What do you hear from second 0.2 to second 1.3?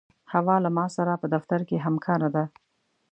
حوا له ما سره په